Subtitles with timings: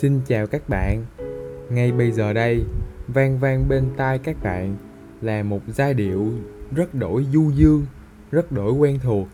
[0.00, 1.04] Xin chào các bạn.
[1.70, 2.64] Ngay bây giờ đây,
[3.08, 4.76] vang vang bên tai các bạn
[5.20, 6.32] là một giai điệu
[6.74, 7.86] rất đổi du dương,
[8.30, 9.28] rất đổi quen thuộc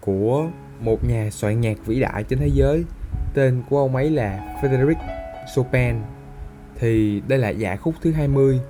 [0.00, 0.50] của
[0.80, 2.84] một nhà soạn nhạc vĩ đại trên thế giới.
[3.34, 4.94] Tên của ông ấy là Frédéric
[5.54, 5.94] Chopin.
[6.76, 8.60] Thì đây là dạ khúc thứ 20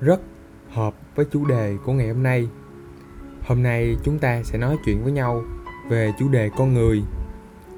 [0.00, 0.20] rất
[0.70, 2.48] hợp với chủ đề của ngày hôm nay.
[3.42, 5.42] Hôm nay chúng ta sẽ nói chuyện với nhau
[5.88, 7.02] về chủ đề con người.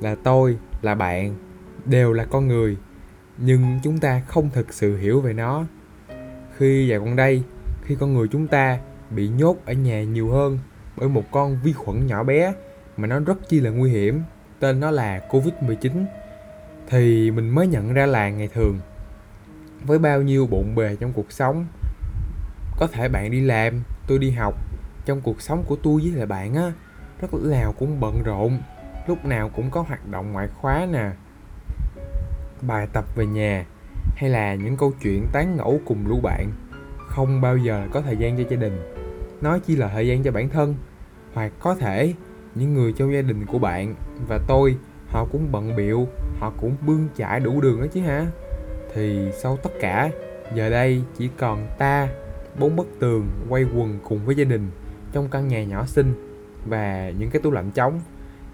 [0.01, 1.46] Là tôi, là bạn
[1.87, 2.77] đều là con người,
[3.39, 5.65] nhưng chúng ta không thực sự hiểu về nó.
[6.57, 7.43] Khi dạo gần đây,
[7.83, 8.79] khi con người chúng ta
[9.11, 10.59] bị nhốt ở nhà nhiều hơn
[10.97, 12.53] bởi một con vi khuẩn nhỏ bé
[12.97, 14.23] mà nó rất chi là nguy hiểm,
[14.61, 16.05] tên nó là Covid-19
[16.89, 18.79] thì mình mới nhận ra là ngày thường,
[19.85, 21.67] với bao nhiêu bộn bề trong cuộc sống,
[22.79, 24.55] có thể bạn đi làm, tôi đi học,
[25.05, 26.73] trong cuộc sống của tôi với lại bạn á,
[27.21, 28.59] rất nào cũng bận rộn,
[29.07, 31.11] lúc nào cũng có hoạt động ngoại khóa nè
[32.63, 33.67] bài tập về nhà
[34.17, 36.51] hay là những câu chuyện tán ngẫu cùng lũ bạn,
[36.97, 38.93] không bao giờ có thời gian cho gia đình.
[39.41, 40.75] Nói chỉ là thời gian cho bản thân,
[41.35, 42.15] hoặc có thể
[42.55, 43.95] những người trong gia đình của bạn
[44.29, 48.27] và tôi, họ cũng bận biệu họ cũng bươn chải đủ đường đó chứ hả?
[48.95, 50.11] Thì sau tất cả,
[50.55, 52.09] giờ đây chỉ còn ta,
[52.59, 54.71] bốn bức tường quay quần cùng với gia đình
[55.13, 56.15] trong căn nhà nhỏ xinh
[56.67, 58.01] và những cái tủ lạnh trống,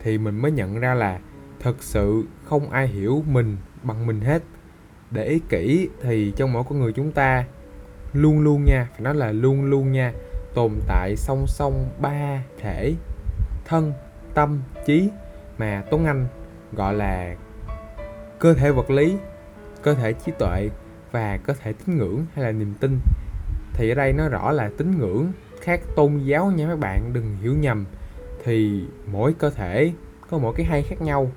[0.02, 1.18] thì mình mới nhận ra là
[1.60, 4.42] thật sự không ai hiểu mình bằng mình hết.
[5.10, 7.44] Để ý kỹ thì trong mỗi con người chúng ta
[8.12, 10.12] luôn luôn nha, phải nói là luôn luôn nha,
[10.54, 12.94] tồn tại song song ba thể,
[13.64, 13.92] thân,
[14.34, 15.10] tâm, trí
[15.58, 16.26] mà tuấn anh
[16.72, 17.34] gọi là
[18.38, 19.16] cơ thể vật lý,
[19.82, 20.70] cơ thể trí tuệ
[21.12, 22.98] và cơ thể tín ngưỡng hay là niềm tin.
[23.74, 27.36] Thì ở đây nó rõ là tín ngưỡng khác tôn giáo nha các bạn, đừng
[27.42, 27.84] hiểu nhầm.
[28.44, 29.92] Thì mỗi cơ thể
[30.30, 31.30] có mỗi cái hay khác nhau.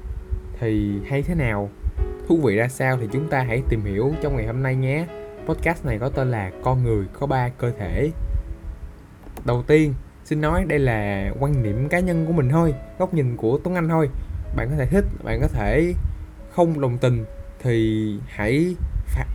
[0.60, 1.70] Thì hay thế nào?
[2.28, 5.06] Thú vị ra sao thì chúng ta hãy tìm hiểu trong ngày hôm nay nhé.
[5.48, 8.12] Podcast này có tên là con người có ba cơ thể.
[9.46, 9.94] Đầu tiên,
[10.24, 13.76] xin nói đây là quan niệm cá nhân của mình thôi, góc nhìn của tuấn
[13.76, 14.10] anh thôi.
[14.56, 15.94] Bạn có thể thích, bạn có thể
[16.52, 17.26] không đồng tình
[17.60, 18.76] thì hãy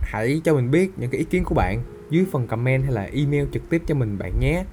[0.01, 3.07] hãy cho mình biết những cái ý kiến của bạn dưới phần comment hay là
[3.13, 4.63] email trực tiếp cho mình bạn nhé.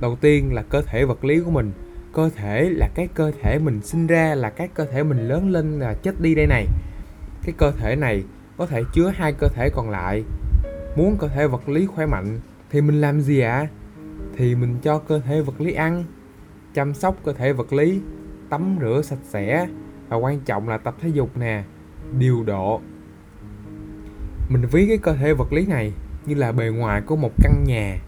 [0.00, 1.72] Đầu tiên là cơ thể vật lý của mình.
[2.12, 5.50] Cơ thể là cái cơ thể mình sinh ra, là cái cơ thể mình lớn
[5.50, 6.66] lên là chết đi đây này
[7.42, 8.24] cái cơ thể này
[8.56, 10.24] có thể chứa hai cơ thể còn lại.
[10.96, 12.40] Muốn cơ thể vật lý khỏe mạnh
[12.70, 13.56] thì mình làm gì ạ?
[13.56, 13.68] À?
[14.38, 16.04] thì mình cho cơ thể vật lý ăn,
[16.74, 18.00] chăm sóc cơ thể vật lý,
[18.50, 19.68] tắm rửa sạch sẽ
[20.08, 21.62] và quan trọng là tập thể dục nè,
[22.18, 22.80] điều độ.
[24.48, 25.92] Mình ví cái cơ thể vật lý này
[26.26, 27.98] như là bề ngoài của một căn nhà,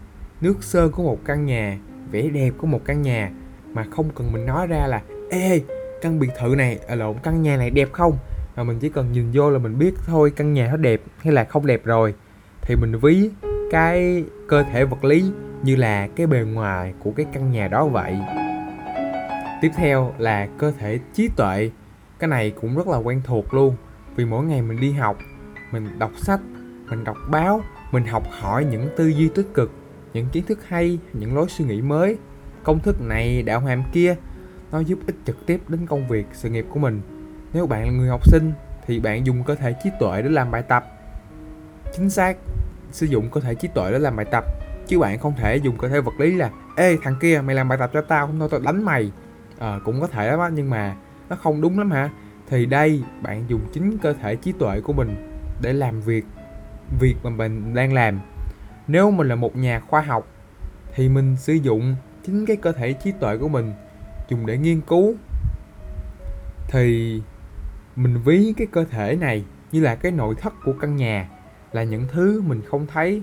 [0.41, 1.77] nước sơn của một căn nhà,
[2.11, 3.31] vẻ đẹp của một căn nhà,
[3.73, 5.61] mà không cần mình nói ra là, ê,
[6.01, 8.17] căn biệt thự này à, lộn, căn nhà này đẹp không?
[8.55, 11.33] Mà mình chỉ cần nhìn vô là mình biết thôi căn nhà nó đẹp hay
[11.33, 12.13] là không đẹp rồi.
[12.61, 13.29] Thì mình ví
[13.71, 15.31] cái cơ thể vật lý
[15.63, 18.17] như là cái bề ngoài của cái căn nhà đó vậy.
[19.61, 21.71] Tiếp theo là cơ thể trí tuệ.
[22.19, 23.75] Cái này cũng rất là quen thuộc luôn.
[24.15, 25.17] Vì mỗi ngày mình đi học,
[25.71, 26.39] mình đọc sách,
[26.89, 27.61] mình đọc báo,
[27.91, 29.71] mình học hỏi những tư duy tích cực,
[30.13, 32.17] những kiến thức hay, những lối suy nghĩ mới.
[32.63, 34.15] Công thức này, đạo hàm kia,
[34.71, 37.01] nó giúp ích trực tiếp đến công việc, sự nghiệp của mình
[37.53, 38.53] nếu bạn là người học sinh
[38.87, 40.85] thì bạn dùng cơ thể trí tuệ để làm bài tập.
[41.95, 42.37] Chính xác
[42.91, 44.45] sử dụng cơ thể trí tuệ để làm bài tập
[44.87, 47.69] chứ bạn không thể dùng cơ thể vật lý là ê thằng kia mày làm
[47.69, 49.11] bài tập cho tao không thôi tao đánh mày.
[49.59, 50.95] À, cũng có thể đó nhưng mà
[51.29, 52.09] nó không đúng lắm hả?
[52.49, 55.15] Thì đây bạn dùng chính cơ thể trí tuệ của mình
[55.61, 56.25] để làm việc
[56.99, 58.19] việc mà mình đang làm.
[58.87, 60.27] Nếu mình là một nhà khoa học
[60.95, 61.95] thì mình sử dụng
[62.25, 63.73] chính cái cơ thể trí tuệ của mình
[64.29, 65.15] dùng để nghiên cứu.
[66.67, 67.21] Thì
[67.95, 71.29] mình ví cái cơ thể này như là cái nội thất của căn nhà,
[71.71, 73.21] là những thứ mình không thấy.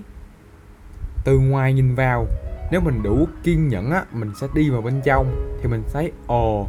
[1.25, 2.27] Từ ngoài nhìn vào,
[2.71, 6.11] nếu mình đủ kiên nhẫn á, mình sẽ đi vào bên trong, thì mình thấy,
[6.27, 6.67] ồ,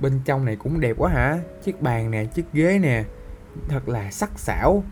[0.00, 1.38] bên trong này cũng đẹp quá hả?
[1.64, 3.04] Chiếc bàn nè, chiếc ghế nè,
[3.68, 4.84] thật là sắc sảo.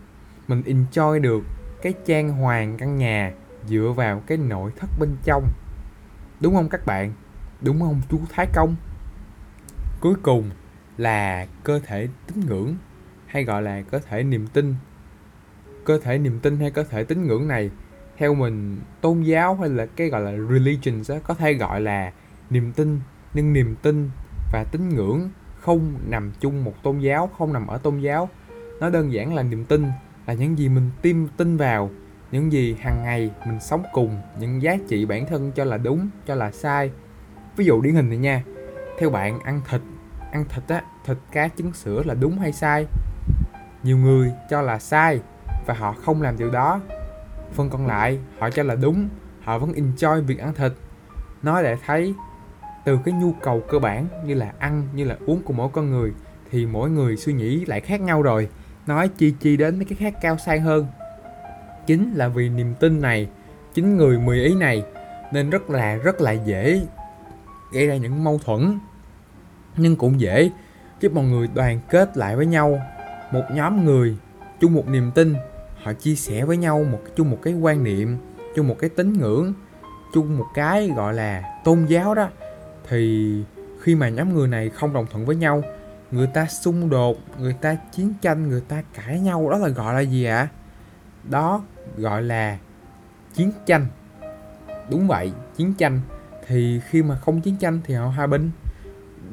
[0.47, 1.43] Mình enjoy được
[1.81, 3.33] cái trang hoàng căn nhà
[3.67, 5.47] dựa vào cái nội thất bên trong.
[6.39, 7.13] Đúng không các bạn?
[7.61, 8.75] Đúng không, chú thái công?
[10.01, 10.49] Cuối cùng
[10.97, 12.75] là cơ thể tín ngưỡng
[13.25, 14.75] hay gọi là cơ thể niềm tin.
[15.85, 17.69] Cơ thể niềm tin hay cơ thể tín ngưỡng này
[18.17, 22.11] theo mình tôn giáo hay là cái gọi là religion đó, có thể gọi là
[22.49, 22.99] niềm tin.
[23.33, 24.09] Nhưng niềm tin
[24.53, 25.29] và tín ngưỡng
[25.59, 28.29] không nằm chung một tôn giáo không nằm ở tôn giáo.
[28.79, 29.85] Nó đơn giản là niềm tin
[30.27, 31.91] là những gì mình tin tin vào
[32.31, 36.09] những gì hàng ngày mình sống cùng những giá trị bản thân cho là đúng
[36.27, 36.91] cho là sai.
[37.55, 38.43] Ví dụ điển hình này nha
[38.99, 39.81] theo bạn ăn thịt
[40.37, 42.85] ăn thịt á, thịt cá trứng sữa là đúng hay sai?
[43.83, 45.19] Nhiều người cho là sai
[45.65, 46.81] và họ không làm điều đó.
[47.53, 49.09] Phần còn lại, họ cho là đúng,
[49.41, 50.71] họ vẫn enjoy việc ăn thịt.
[51.43, 52.13] Nói để thấy
[52.85, 55.91] từ cái nhu cầu cơ bản như là ăn, như là uống của mỗi con
[55.91, 56.13] người
[56.51, 58.49] thì mỗi người suy nghĩ lại khác nhau rồi.
[58.87, 60.87] Nói chi chi đến mấy cái khác cao sang hơn.
[61.85, 63.29] Chính là vì niềm tin này,
[63.73, 64.83] chính người mười ý này
[65.33, 66.81] nên rất là rất là dễ
[67.71, 68.79] gây ra những mâu thuẫn
[69.77, 70.49] nhưng cũng dễ
[70.99, 72.81] giúp mọi người đoàn kết lại với nhau.
[73.31, 74.17] Một nhóm người
[74.59, 75.35] chung một niềm tin,
[75.83, 78.17] họ chia sẻ với nhau một, chung một cái quan niệm,
[78.55, 79.53] chung một cái tín ngưỡng,
[80.13, 82.29] chung một cái gọi là tôn giáo đó.
[82.89, 83.33] Thì
[83.81, 85.63] khi mà nhóm người này không đồng thuận với nhau,
[86.11, 89.93] người ta xung đột, người ta chiến tranh, người ta cãi nhau, đó là gọi
[89.93, 90.37] là gì ạ?
[90.37, 90.47] À?
[91.29, 91.63] đó
[91.97, 92.57] gọi là
[93.33, 93.87] chiến tranh.
[94.89, 96.01] Đúng vậy, chiến tranh.
[96.47, 98.51] Thì khi mà không chiến tranh thì họ hòa bình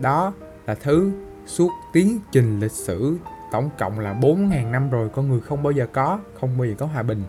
[0.01, 0.33] đó
[0.67, 1.13] là thứ
[1.47, 3.17] suốt tiến trình lịch sử.
[3.53, 6.75] Tổng cộng là 4.000 năm rồi, con người không bao giờ có, không bao giờ
[6.79, 7.23] có hòa bình.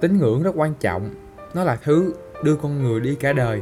[0.00, 1.14] Tín ngưỡng rất quan trọng.
[1.54, 2.14] Nó là thứ
[2.44, 3.60] đưa con người đi cả đời.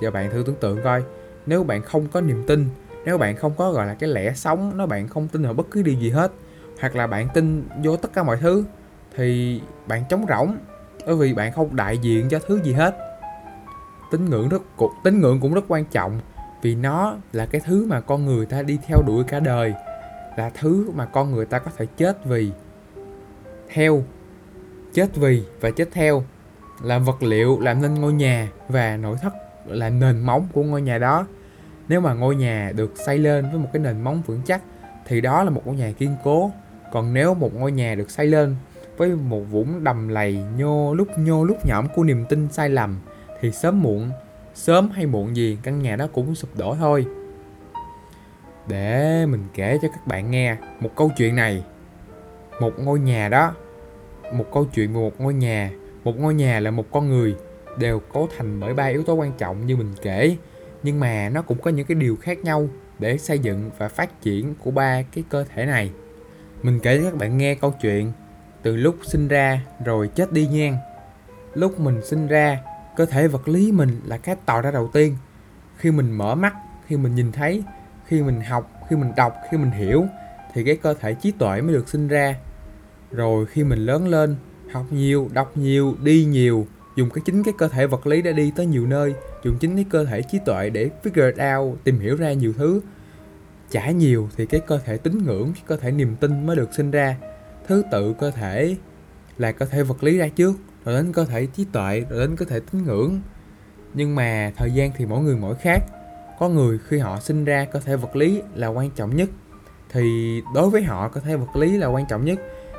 [0.00, 1.02] Giờ bạn thử tưởng tượng coi,
[1.46, 2.68] nếu bạn không có niềm tin,
[3.04, 5.66] nếu bạn không có, gọi là, cái lẽ sống, nếu bạn không tin vào bất
[5.70, 6.32] cứ điều gì hết,
[6.80, 8.64] hoặc là bạn tin vô tất cả mọi thứ,
[9.16, 10.56] thì bạn trống rỗng,
[11.06, 12.96] bởi vì bạn không đại diện cho thứ gì hết.
[14.10, 14.62] Tín ngưỡng rất
[15.04, 16.20] tín ngưỡng cũng rất quan trọng
[16.62, 19.74] vì nó là cái thứ mà con người ta đi theo đuổi cả đời,
[20.36, 22.50] là thứ mà con người ta có thể chết vì.
[23.72, 24.02] Theo
[24.92, 26.24] chết vì và chết theo
[26.82, 29.32] là vật liệu làm nên ngôi nhà và nội thất
[29.66, 31.26] là nền móng của ngôi nhà đó.
[31.88, 34.62] Nếu mà ngôi nhà được xây lên với một cái nền móng vững chắc
[35.06, 36.50] thì đó là một ngôi nhà kiên cố.
[36.92, 38.56] Còn nếu một ngôi nhà được xây lên
[38.96, 42.98] với một vũng đầm lầy nhô lúc nhô lúc nhõm của niềm tin sai lầm
[43.40, 44.10] thì sớm muộn
[44.58, 47.06] sớm hay muộn gì, căn nhà đó cũng sụp đổ thôi.
[48.66, 51.64] Để mình kể cho các bạn nghe một câu chuyện này.
[52.60, 53.54] Một ngôi nhà đó,
[54.32, 55.70] một câu chuyện về một ngôi nhà.
[56.04, 57.36] Một ngôi nhà là một con người
[57.78, 60.36] đều cấu thành bởi ba yếu tố quan trọng như mình kể,
[60.82, 62.68] nhưng mà nó cũng có những cái điều khác nhau
[62.98, 65.90] để xây dựng và phát triển của ba cái cơ thể này.
[66.62, 68.12] Mình kể cho các bạn nghe câu chuyện
[68.62, 70.74] từ lúc sinh ra rồi chết đi nhen
[71.54, 72.58] lúc mình sinh ra
[72.98, 75.16] cơ thể vật lý mình là cái tạo ra đầu tiên.
[75.76, 76.54] Khi mình mở mắt,
[76.86, 77.62] khi mình nhìn thấy,
[78.06, 80.04] khi mình học, khi mình đọc, khi mình hiểu,
[80.54, 82.36] thì cái cơ thể trí tuệ mới được sinh ra.
[83.10, 84.36] Rồi khi mình lớn lên,
[84.72, 86.66] học nhiều, đọc nhiều, đi nhiều,
[86.96, 89.74] dùng cái chính cái cơ thể vật lý đã đi tới nhiều nơi, dùng chính
[89.74, 92.80] cái cơ thể trí tuệ để figure it out, tìm hiểu ra nhiều thứ.
[93.70, 96.74] Trải nhiều thì cái cơ thể tín ngưỡng, cái cơ thể niềm tin mới được
[96.74, 97.16] sinh ra.
[97.66, 98.76] Thứ tự cơ thể
[99.38, 100.52] là cơ thể vật lý ra trước
[100.84, 103.20] rồi đến cơ thể trí tuệ, rồi đến cơ thể tín ngưỡng.
[103.94, 105.78] Nhưng mà thời gian thì mỗi người mỗi khác.
[106.38, 109.30] Có người khi họ sinh ra cơ thể vật lý là quan trọng nhất.
[109.92, 110.02] Thì
[110.54, 112.38] đối với họ, cơ thể vật lý là quan trọng nhất.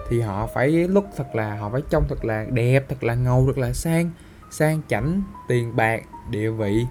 [0.09, 3.45] Thì họ phải lúc thật là, họ phải trông thật là đẹp, thật là ngầu,
[3.47, 4.11] thật là sang
[4.51, 6.01] sang chảnh, tiền bạc,
[6.31, 6.85] địa vị.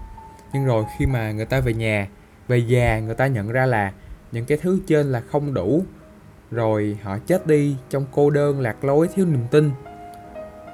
[0.52, 2.08] Nhưng rồi khi mà người ta về nhà,
[2.48, 3.92] về già, người ta nhận ra là
[4.32, 5.84] những cái thứ trên là không đủ.
[6.50, 9.70] Rồi họ chết đi trong cô đơn, lạc lối, thiếu niềm tin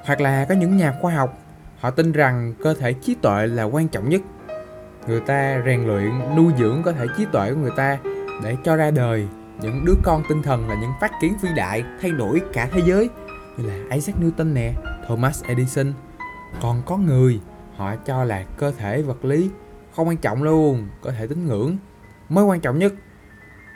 [0.05, 1.39] hoặc là có những nhà khoa học
[1.79, 4.23] họ tin rằng cơ thể trí tuệ là quan trọng nhất.
[5.07, 7.99] Người ta rèn luyện nuôi dưỡng cơ thể trí tuệ của người ta
[8.43, 9.29] để cho ra đời.
[9.61, 12.81] Những đứa con tinh thần là những phát kiến vĩ đại thay đổi cả thế
[12.85, 13.09] giới.
[13.57, 14.73] Như là Isaac Newton nè,
[15.09, 15.93] Thomas Edison.
[16.63, 17.41] Còn có người
[17.77, 19.51] họ cho là cơ thể vật lý
[19.97, 21.77] không quan trọng luôn, cơ thể tín ngưỡng.
[22.29, 22.95] Mới quan trọng nhất.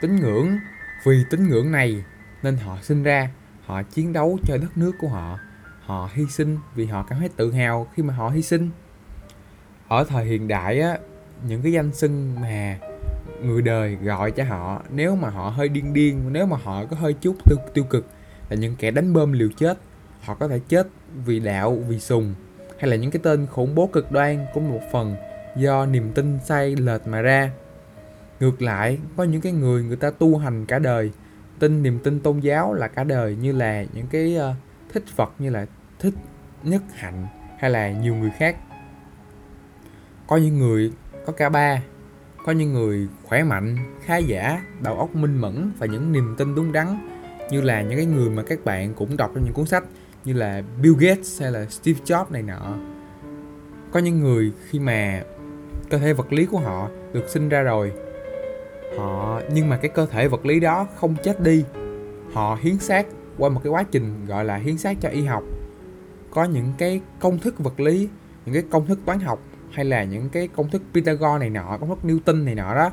[0.01, 0.57] Tín ngưỡng.
[1.05, 2.03] Vì tín ngưỡng này
[2.43, 3.29] nên họ sinh ra,
[3.65, 5.39] họ chiến đấu cho đất nước của họ,
[5.89, 8.69] họ hy sinh vì họ cảm thấy tự hào khi mà họ hy sinh.
[9.87, 10.97] Ở thời hiện đại á,
[11.47, 12.79] những cái danh xưng mà
[13.43, 16.97] người đời gọi cho họ nếu mà họ hơi điên điên nếu mà họ có
[16.97, 18.05] hơi chút tiêu, tiêu cực
[18.49, 19.77] là những kẻ đánh bom liều chết
[20.21, 20.87] họ có thể chết
[21.25, 22.33] vì đạo vì sùng
[22.79, 25.15] hay là những cái tên khủng bố cực đoan cũng một phần
[25.57, 27.51] do niềm tin sai lệch mà ra
[28.39, 31.11] ngược lại có những cái người người ta tu hành cả đời
[31.59, 34.55] tin niềm tin tôn giáo là cả đời như là những cái uh,
[34.93, 35.65] thích phật như là
[35.99, 36.13] thích,
[36.63, 37.27] nhất hạnh
[37.59, 38.57] hay là nhiều người khác?
[40.27, 40.91] Có những người
[41.25, 41.83] có cả ba,
[42.45, 46.55] có những người khỏe mạnh, khá giả, đầu óc minh mẫn và những niềm tin
[46.55, 47.07] đúng đắn,
[47.51, 49.83] như là những cái người mà các bạn cũng đọc trong những cuốn sách
[50.25, 52.77] như là Bill Gates hay là Steve Jobs này nọ.
[53.91, 55.23] Có những người khi mà
[55.89, 57.91] cơ thể vật lý của họ được sinh ra rồi,
[58.97, 61.63] họ, nhưng mà cái cơ thể vật lý đó không chết đi,
[62.33, 63.05] họ hiến xác
[63.37, 65.43] qua một cái quá trình gọi là hiến xác cho y học
[66.31, 68.09] có những cái công thức vật lý,
[68.45, 69.39] những cái công thức toán học,
[69.71, 72.91] hay là những cái công thức Pythagore này nọ, công thức Newton này nọ đó.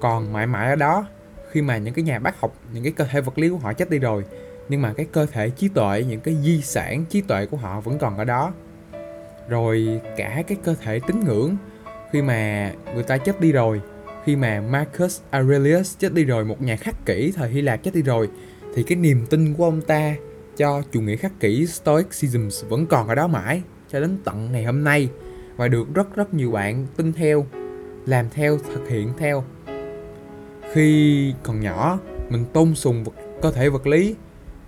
[0.00, 1.06] Còn mãi mãi ở đó,
[1.50, 3.72] khi mà những cái nhà bác học, những cái cơ thể vật lý của họ
[3.72, 4.24] chết đi rồi,
[4.68, 7.80] nhưng mà cái cơ thể trí tuệ, những cái di sản trí tuệ của họ
[7.80, 8.52] vẫn còn ở đó.
[9.48, 11.56] Rồi cả cái cơ thể tín ngưỡng,
[12.12, 13.80] khi mà người ta chết đi rồi,
[14.24, 17.94] khi mà Marcus Aurelius chết đi rồi, một nhà khắc kỷ thời Hy Lạp chết
[17.94, 18.28] đi rồi,
[18.74, 20.14] thì cái niềm tin của ông ta
[20.56, 24.64] cho chủ nghĩa khắc kỷ Stoicism vẫn còn ở đó mãi cho đến tận ngày
[24.64, 25.08] hôm nay
[25.56, 27.46] và được rất rất nhiều bạn tin theo
[28.06, 29.44] làm theo thực hiện theo.
[30.72, 31.98] Khi còn nhỏ
[32.28, 34.14] mình tôn sùng vật, cơ thể vật lý.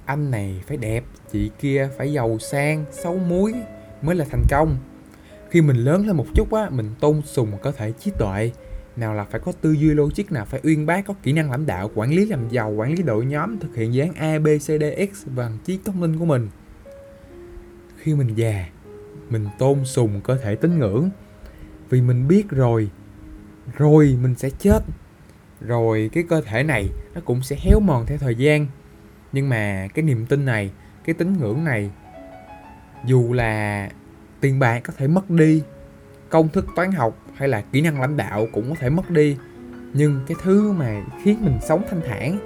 [0.04, 3.54] Anh này phải đẹp chị kia phải giàu sang xấu muối
[4.02, 4.76] mới là thành công.
[5.50, 8.50] Khi mình lớn lên một chút á mình tôn sùng cơ thể trí tuệ
[8.99, 11.67] nào là phải có tư duy logic, nào phải uyên bác, có kỹ năng lãnh
[11.67, 14.47] đạo, quản lý làm giàu, quản lý đội nhóm, thực hiện dự án a, b,
[14.47, 16.49] c, d, x và trí thông minh của mình.
[17.97, 18.67] Khi mình già,
[19.31, 21.11] mình tôn sùng cơ thể tín ngưỡng.
[21.90, 22.90] Vì mình biết rồi
[23.76, 24.81] rồi mình sẽ chết.
[25.61, 28.67] Rồi cái cơ thể này, nó cũng sẽ héo mòn theo thời gian.
[29.33, 30.71] Nhưng mà cái niềm tin này,
[31.05, 31.90] cái tín ngưỡng này,
[33.07, 33.90] dù là
[34.40, 35.62] tiền bạc có thể mất đi,
[36.28, 39.37] công thức toán học hay là kỹ năng lãnh đạo cũng có thể mất đi.
[39.92, 42.38] Nhưng cái thứ mà khiến mình sống thanh thản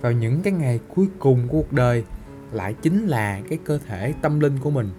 [0.00, 2.04] vào những cái ngày cuối cùng của cuộc đời
[2.52, 4.90] lại chính là cái cơ thể tâm linh của mình.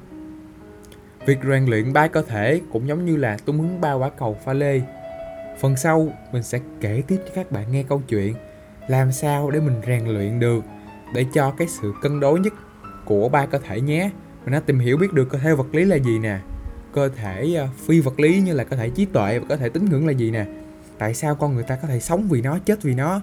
[1.25, 4.37] Việc rèn luyện ba cơ thể cũng giống như là tung hứng ba quả cầu
[4.45, 4.81] pha lê.
[5.59, 8.35] Phần sau, mình sẽ kể tiếp cho các bạn nghe câu chuyện
[8.87, 10.63] làm sao để mình rèn luyện được
[11.13, 12.53] để cho cái sự cân đối nhất
[13.05, 14.09] của ba cơ thể nhé.
[14.45, 16.39] Mình đã tìm hiểu biết được cơ thể vật lý là gì nè
[16.95, 19.69] cơ thể à, phi vật lý như là cơ thể trí tuệ và cơ thể
[19.69, 20.45] tín ngưỡng là gì nè?
[20.97, 23.21] Tại sao con người ta có thể sống vì nó chết vì nó?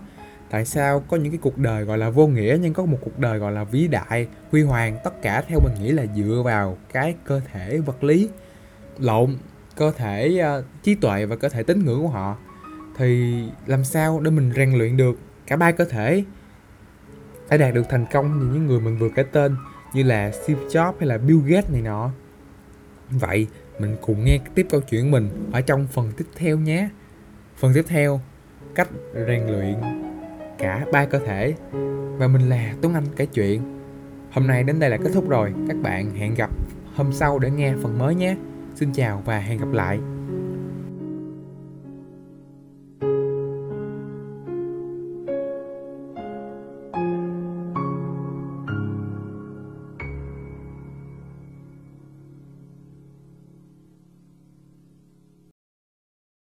[0.51, 3.19] Tại sao có những cái cuộc đời gọi là vô nghĩa nhưng có một cuộc
[3.19, 6.77] đời gọi là vĩ đại huy hoàng tất cả theo mình nghĩ là dựa vào
[6.93, 8.29] cái cơ thể vật lý
[8.99, 9.37] lộn
[9.77, 12.37] cơ thể uh, trí tuệ và cơ thể tín ngưỡng của họ?
[12.97, 16.25] Thì làm sao để mình rèn luyện được cả ba cơ thể?
[17.51, 19.57] Để đạt được thành công như những người mình vừa kể tên
[19.95, 22.11] như là Steve Jobs hay là Bill Gates này nọ
[23.19, 23.47] vậy,
[23.79, 26.89] mình cùng nghe tiếp câu chuyện mình ở trong phần tiếp theo nhé.
[27.57, 28.21] Phần tiếp theo,
[28.75, 28.89] cách
[29.27, 29.75] rèn luyện
[30.59, 31.55] cả ba cơ thể.
[32.19, 33.63] Và mình là Tuấn Anh kể chuyện.
[34.33, 35.53] Hôm nay đến đây là kết thúc rồi.
[35.69, 36.51] Các bạn hẹn gặp
[36.95, 38.37] hôm sau để nghe phần mới nhé.
[38.75, 39.99] Xin chào và hẹn gặp lại.